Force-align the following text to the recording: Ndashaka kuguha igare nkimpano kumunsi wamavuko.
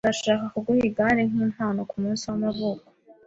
Ndashaka 0.05 0.45
kuguha 0.53 0.81
igare 0.89 1.21
nkimpano 1.29 1.79
kumunsi 1.89 2.23
wamavuko. 2.31 2.85